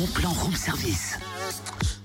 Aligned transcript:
bon 0.00 0.06
plan 0.14 0.30
room 0.32 0.54
service. 0.56 1.18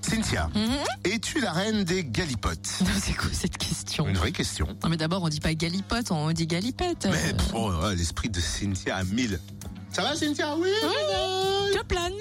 Cynthia, 0.02 0.50
Mhm. 0.54 0.76
es-tu 1.04 1.40
la 1.40 1.52
reine 1.52 1.82
des 1.84 2.04
galipotes? 2.04 2.66
C'est 3.00 3.14
quoi 3.14 3.30
cette 3.32 3.56
question? 3.56 4.06
Une 4.06 4.16
vraie 4.18 4.32
question. 4.32 4.66
Non 4.82 4.90
mais 4.90 4.98
d'abord 4.98 5.22
on 5.22 5.28
dit 5.30 5.40
pas 5.40 5.54
galipote, 5.54 6.10
on 6.10 6.30
dit 6.32 6.46
galipette. 6.46 7.06
Mais 7.10 7.30
Euh, 7.30 7.32
pff, 7.32 7.52
oh, 7.54 7.72
l'esprit 7.96 8.28
de 8.28 8.38
Cynthia 8.40 8.96
à 8.96 9.04
1000. 9.04 9.40
Ça 9.92 10.02
va 10.02 10.14
Cynthia? 10.14 10.54
Oui 10.58 10.68
Je 11.74 11.82
plane. 11.84 12.12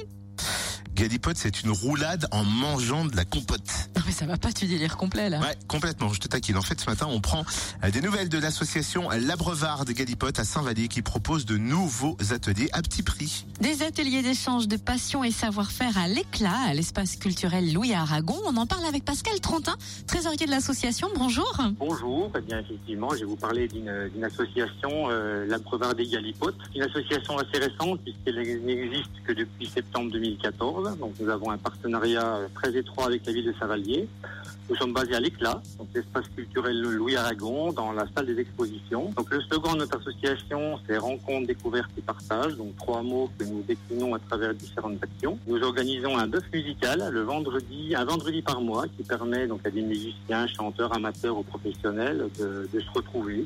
Galipote, 0.93 1.35
c'est 1.37 1.61
une 1.63 1.71
roulade 1.71 2.25
en 2.31 2.45
mangeant 2.45 3.03
de 3.03 3.15
la 3.17 3.25
compote. 3.25 3.89
Mais 4.05 4.11
ça 4.11 4.25
va 4.25 4.37
pas 4.37 4.51
tu 4.51 4.65
délire 4.65 4.97
complet 4.97 5.29
là. 5.29 5.39
Ouais, 5.39 5.55
complètement, 5.67 6.09
je 6.13 6.19
te 6.19 6.27
taquine. 6.27 6.57
En 6.57 6.61
fait, 6.61 6.79
ce 6.79 6.89
matin, 6.89 7.07
on 7.09 7.21
prend 7.21 7.43
euh, 7.83 7.91
des 7.91 8.01
nouvelles 8.01 8.29
de 8.29 8.37
l'association 8.37 9.09
L'Abrevard 9.09 9.85
des 9.85 9.93
Galipotes 9.93 10.39
à 10.39 10.43
Saint-Vallier 10.43 10.87
qui 10.87 11.01
propose 11.01 11.45
de 11.45 11.57
nouveaux 11.57 12.17
ateliers 12.31 12.69
à 12.73 12.81
petit 12.81 13.03
prix. 13.03 13.45
Des 13.61 13.83
ateliers 13.83 14.21
d'échange 14.21 14.67
de 14.67 14.77
passion 14.77 15.23
et 15.23 15.31
savoir-faire 15.31 15.97
à 15.97 16.07
l'éclat 16.07 16.57
à 16.67 16.73
l'espace 16.73 17.15
culturel 17.15 17.73
Louis 17.73 17.93
Aragon. 17.93 18.35
On 18.45 18.57
en 18.57 18.65
parle 18.65 18.85
avec 18.85 19.05
Pascal 19.05 19.39
Trentin, 19.39 19.75
trésorier 20.07 20.45
de 20.45 20.51
l'association. 20.51 21.07
Bonjour. 21.15 21.57
Bonjour, 21.79 22.31
eh 22.37 22.41
bien 22.41 22.59
effectivement, 22.59 23.09
je 23.11 23.19
vais 23.19 23.25
vous 23.25 23.35
parler 23.35 23.67
d'une 23.67 24.23
association, 24.23 25.09
euh, 25.09 25.45
l'Abrevard 25.47 25.95
des 25.95 26.05
Galipotes, 26.05 26.55
une 26.75 26.83
association 26.83 27.37
assez 27.37 27.57
récente 27.57 28.01
puisqu'elle 28.01 28.65
n'existe 28.65 29.11
que 29.25 29.33
depuis 29.33 29.67
septembre 29.67 30.11
2014. 30.11 30.97
Donc 30.99 31.13
nous 31.19 31.29
avons 31.29 31.51
un 31.51 31.57
partenariat 31.57 32.35
euh, 32.35 32.47
très 32.53 32.75
étroit 32.75 33.07
avec 33.07 33.25
la 33.25 33.33
ville 33.33 33.45
de 33.45 33.53
Saint-Vallier. 33.59 33.94
aquí 33.95 34.09
Nous 34.69 34.75
sommes 34.75 34.93
basés 34.93 35.15
à 35.15 35.19
l'Éclat, 35.19 35.61
donc 35.77 35.87
l'espace 35.93 36.25
culturel 36.35 36.81
Louis 36.81 37.15
Aragon, 37.15 37.71
dans 37.71 37.91
la 37.91 38.05
salle 38.15 38.25
des 38.25 38.39
expositions. 38.39 39.11
Donc 39.15 39.29
le 39.29 39.39
slogan 39.41 39.73
de 39.73 39.79
notre 39.79 39.99
association, 39.99 40.79
c'est 40.87 40.97
rencontre, 40.97 41.47
découverte 41.47 41.91
et 41.97 42.01
partage. 42.01 42.55
Donc 42.57 42.75
trois 42.77 43.03
mots 43.03 43.29
que 43.37 43.43
nous 43.43 43.61
déclinons 43.61 44.15
à 44.15 44.19
travers 44.19 44.53
différentes 44.55 45.03
actions. 45.03 45.37
Nous 45.45 45.61
organisons 45.61 46.17
un 46.17 46.27
bœuf 46.27 46.43
musical 46.51 47.09
le 47.11 47.21
vendredi, 47.21 47.93
un 47.95 48.05
vendredi 48.05 48.41
par 48.41 48.61
mois, 48.61 48.85
qui 48.87 49.03
permet 49.03 49.47
donc 49.47 49.65
à 49.65 49.69
des 49.69 49.81
musiciens, 49.81 50.47
chanteurs, 50.47 50.93
amateurs 50.95 51.37
ou 51.37 51.43
professionnels 51.43 52.27
de, 52.39 52.79
se 52.79 52.91
retrouver 52.93 53.45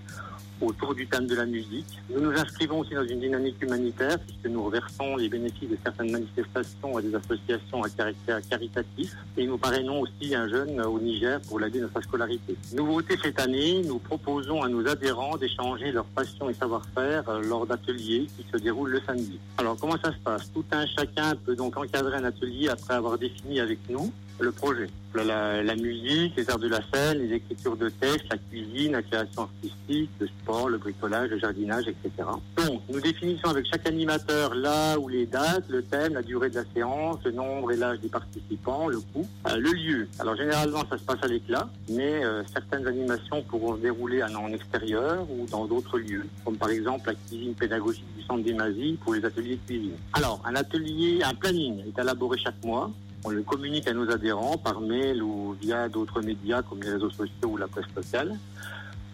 autour 0.62 0.94
du 0.94 1.08
thème 1.08 1.26
de 1.26 1.36
la 1.36 1.46
musique. 1.46 2.00
Nous 2.10 2.20
nous 2.20 2.38
inscrivons 2.38 2.80
aussi 2.80 2.94
dans 2.94 3.06
une 3.06 3.20
dynamique 3.20 3.62
humanitaire 3.62 4.20
puisque 4.20 4.46
nous 4.46 4.64
reversons 4.64 5.16
les 5.16 5.30
bénéfices 5.30 5.70
de 5.70 5.78
certaines 5.82 6.12
manifestations 6.12 6.98
à 6.98 7.02
des 7.02 7.16
associations 7.16 7.82
à 7.84 7.90
caractère 7.90 8.42
caritatif 8.50 9.16
et 9.38 9.46
nous 9.46 9.58
aussi 10.02 10.36
un 10.36 10.48
jeune 10.50 10.80
Niger 11.00 11.40
pour 11.48 11.60
l'aider 11.60 11.82
dans 11.82 11.90
sa 11.94 12.02
scolarité. 12.02 12.56
Nouveauté 12.74 13.18
cette 13.22 13.40
année, 13.40 13.82
nous 13.84 14.00
proposons 14.00 14.62
à 14.64 14.70
nos 14.70 14.88
adhérents 14.88 15.38
d'échanger 15.38 15.92
leur 15.92 16.06
passion 16.06 16.50
et 16.50 16.54
savoir-faire 16.54 17.28
euh, 17.30 17.42
lors 17.42 17.66
d'ateliers 17.66 18.28
qui 18.38 18.46
se 18.52 18.58
déroulent 18.58 18.92
le 18.92 19.02
samedi. 19.02 19.40
Alors 19.58 19.78
comment 19.78 19.98
ça 20.04 20.12
se 20.12 20.20
passe? 20.20 20.52
Tout 20.54 20.66
un 20.72 20.86
chacun 20.86 21.36
peut 21.46 21.56
donc 21.56 21.78
encadrer 21.78 22.18
un 22.18 22.24
atelier 22.24 22.70
après 22.70 22.94
avoir 22.94 23.18
défini 23.18 23.60
avec 23.60 23.80
nous 23.90 24.12
le 24.42 24.52
projet. 24.52 24.88
La, 25.16 25.76
musique, 25.76 26.36
les 26.38 26.50
arts 26.50 26.60
de 26.60 26.68
la 26.68 26.82
scène, 26.94 27.18
les 27.18 27.38
écritures 27.38 27.76
de 27.76 27.90
textes, 27.90 28.28
la 28.30 28.38
cuisine, 28.38 28.92
la 28.92 29.02
création 29.02 29.42
artistique, 29.42 30.10
le 30.20 30.28
sport, 30.28 30.70
le 30.70 30.78
bricolage, 30.78 31.32
le 31.32 31.40
jardinage, 31.40 31.88
etc. 31.88 32.30
Donc, 32.58 32.82
nous 32.90 33.02
définissons 33.02 33.50
avec 33.50 33.66
chaque 33.66 33.88
animateur 33.88 34.54
là 34.54 35.00
où 35.00 35.10
les 35.10 35.26
dates, 35.26 35.68
le 35.70 35.82
thème, 35.82 36.14
la 36.14 36.22
durée 36.22 36.50
de 36.52 36.56
la 36.56 36.64
séance, 36.76 37.18
le 37.26 37.32
nombre 37.32 37.72
et 37.72 37.76
l'âge 37.76 38.00
des 38.02 38.08
participants, 38.08 38.88
le 38.88 39.00
coût, 39.00 39.28
euh, 39.48 39.58
le 39.58 39.72
lieu. 39.72 40.08
Alors, 40.20 40.36
généralement, 40.36 40.84
ça 40.90 40.98
se 40.98 41.04
passe 41.04 41.24
à 41.24 41.28
l'éclat, 41.28 41.68
mais 41.90 42.24
euh, 42.24 42.44
certaines 42.54 42.88
animations 42.88 43.42
pourront 43.44 43.78
se 43.78 43.82
dérouler 43.82 44.24
en, 44.24 44.54
extérieur 44.54 45.28
ou 45.30 45.48
dans 45.48 45.66
d'autres 45.66 45.98
lieux, 45.98 46.26
comme 46.46 46.56
par 46.56 46.70
exemple 46.70 47.10
la 47.10 47.16
cuisine 47.16 47.54
pédagogique 47.56 48.06
du 48.16 48.24
centre 48.24 48.44
des 48.44 48.54
Mazis 48.54 48.98
pour 49.04 49.16
les 49.16 49.26
ateliers 49.26 49.56
de 49.56 49.66
cuisine. 49.66 49.98
Alors, 50.14 50.42
un 50.46 50.56
atelier, 50.56 51.20
un 51.24 51.34
planning 51.34 51.84
est 51.88 52.00
élaboré 52.00 52.38
chaque 52.38 52.64
mois 52.64 52.92
on 53.24 53.30
le 53.30 53.44
communique 53.44 53.88
à 53.88 53.94
nos 53.94 54.10
adhérents 54.10 54.58
par 54.58 54.82
mail 54.82 55.22
ou 55.22 55.56
via 55.62 55.90
d'autres 55.90 56.22
médias 56.22 56.62
comme 56.62 56.82
les 56.82 56.92
réseaux 56.92 57.10
sociaux 57.10 57.50
ou 57.50 57.58
la 57.58 57.68
presse 57.68 57.86
locale. 57.96 58.38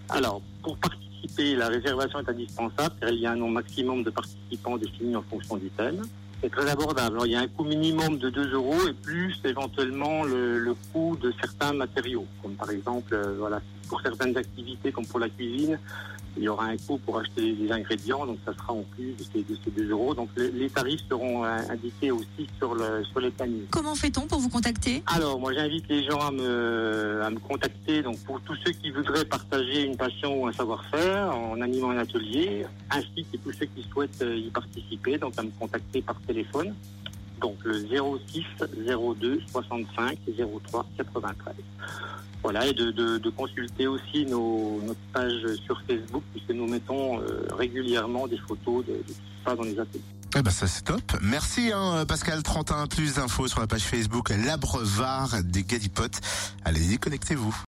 Alors, 0.09 0.41
pour 0.61 0.77
participer, 0.77 1.55
la 1.55 1.67
réservation 1.67 2.19
est 2.19 2.29
indispensable 2.29 2.95
car 2.99 3.09
il 3.09 3.19
y 3.19 3.25
a 3.25 3.31
un 3.31 3.35
nombre 3.35 3.53
maximum 3.53 4.03
de 4.03 4.09
participants 4.09 4.77
défini 4.77 5.15
en 5.15 5.23
fonction 5.23 5.57
du 5.57 5.69
thème. 5.69 6.03
C'est 6.41 6.51
très 6.51 6.69
abordable. 6.69 7.17
Il 7.25 7.31
y 7.31 7.35
a 7.35 7.39
un 7.39 7.47
coût 7.47 7.63
minimum 7.63 8.17
de 8.17 8.29
2 8.29 8.53
euros 8.53 8.87
et 8.87 8.93
plus 8.93 9.35
éventuellement 9.45 10.23
le, 10.23 10.75
coût 10.93 11.14
certains 11.39 11.73
matériaux, 11.73 12.25
comme 12.41 12.53
par 12.53 12.69
exemple, 12.69 13.13
euh, 13.13 13.35
voilà, 13.37 13.61
pour 13.87 14.01
certaines 14.01 14.35
activités 14.37 14.91
comme 14.91 15.05
pour 15.05 15.19
la 15.19 15.29
cuisine, 15.29 15.77
il 16.37 16.43
y 16.43 16.49
aura 16.49 16.65
un 16.65 16.77
coût 16.77 16.97
pour 16.97 17.17
acheter 17.17 17.53
les 17.53 17.71
ingrédients, 17.71 18.25
donc 18.25 18.37
ça 18.45 18.53
sera 18.53 18.73
en 18.73 18.83
plus 18.83 19.13
de 19.13 19.23
ces, 19.23 19.41
de 19.41 19.57
ces 19.63 19.71
2 19.71 19.89
euros. 19.89 20.13
Donc 20.13 20.29
les, 20.35 20.51
les 20.51 20.69
tarifs 20.69 21.01
seront 21.09 21.45
euh, 21.45 21.57
indiqués 21.69 22.11
aussi 22.11 22.47
sur, 22.57 22.75
le, 22.75 23.03
sur 23.05 23.19
les 23.21 23.31
plannings. 23.31 23.67
Comment 23.71 23.95
fait-on 23.95 24.27
pour 24.27 24.39
vous 24.39 24.49
contacter? 24.49 25.01
Alors, 25.07 25.39
moi, 25.39 25.53
j'invite 25.53 25.87
les 25.87 26.03
gens 26.03 26.19
à 26.19 26.31
me, 26.31 27.21
à 27.23 27.29
me 27.29 27.39
contacter. 27.39 28.01
Donc, 28.01 28.19
pour 28.19 28.41
tous 28.41 28.55
ceux 28.65 28.71
qui 28.71 28.91
voudraient 28.91 29.25
partager 29.25 29.83
une 29.83 29.95
passion 29.95 30.41
ou 30.41 30.47
un 30.47 30.53
savoir-faire 30.53 31.33
en 31.35 31.61
animant 31.61 31.91
un 31.91 31.99
atelier, 31.99 32.65
ainsi 32.91 33.25
que 33.31 33.37
tous 33.37 33.53
ceux 33.53 33.67
qui 33.67 33.83
souhaitent 33.89 34.21
euh, 34.21 34.35
y 34.35 34.49
participer, 34.49 35.17
donc 35.17 35.33
à 35.37 35.43
me 35.43 35.51
contacter 35.57 36.01
par 36.01 36.19
téléphone. 36.27 36.73
Donc, 37.41 37.57
le 37.63 37.79
06 37.79 38.43
02 38.59 39.41
65 39.51 40.17
03 40.63 40.85
93. 40.97 41.55
Voilà, 42.43 42.67
et 42.67 42.73
de, 42.73 42.91
de, 42.91 43.29
consulter 43.31 43.87
aussi 43.87 44.23
nos, 44.27 44.79
notre 44.85 44.99
page 45.11 45.41
sur 45.65 45.81
Facebook, 45.87 46.21
puisque 46.31 46.51
nous 46.51 46.67
mettons 46.67 47.19
euh, 47.19 47.47
régulièrement 47.57 48.27
des 48.27 48.37
photos 48.37 48.85
de, 48.85 48.93
tout 48.93 49.13
ça 49.43 49.55
dans 49.55 49.63
les 49.63 49.79
ateliers. 49.79 50.03
Eh 50.37 50.41
ben 50.41 50.51
ça 50.51 50.67
c'est 50.67 50.83
top. 50.83 51.01
Merci 51.21 51.71
hein, 51.73 52.05
Pascal 52.05 52.43
Trentin. 52.43 52.87
Plus 52.87 53.15
d'infos 53.15 53.47
sur 53.47 53.61
la 53.61 53.67
page 53.67 53.83
Facebook 53.83 54.29
L'Abrevard 54.29 55.41
des 55.43 55.63
Galipotes. 55.63 56.19
Allez-y, 56.65 56.99
connectez-vous. 56.99 57.55